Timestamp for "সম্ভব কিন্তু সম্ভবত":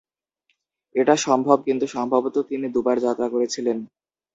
1.17-2.35